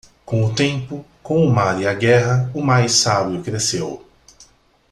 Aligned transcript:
Com 0.25 0.43
o 0.43 0.51
tempo, 0.55 1.05
com 1.21 1.45
o 1.45 1.53
mar 1.53 1.79
e 1.79 1.85
a 1.85 1.93
guerra, 1.93 2.49
o 2.55 2.61
mais 2.63 2.93
sábio 2.93 3.43
cresceu. 3.43 4.03